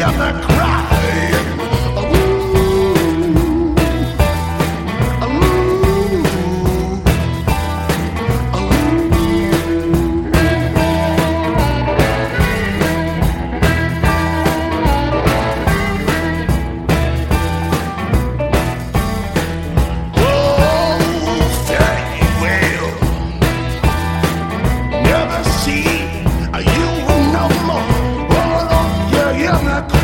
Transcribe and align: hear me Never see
hear 0.00 0.32
me 0.32 0.49
Never 29.50 29.90
see 29.90 29.99